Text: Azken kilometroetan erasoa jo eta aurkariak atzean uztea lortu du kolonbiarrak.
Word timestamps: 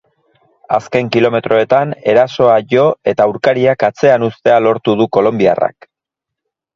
Azken 0.75 1.09
kilometroetan 1.15 1.91
erasoa 2.13 2.55
jo 2.71 2.85
eta 3.11 3.27
aurkariak 3.31 3.85
atzean 3.89 4.25
uztea 4.29 4.57
lortu 4.69 4.97
du 5.03 5.07
kolonbiarrak. 5.19 5.89